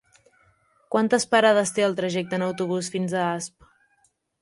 [0.95, 3.73] Quantes parades té el trajecte en autobús fins a Asp?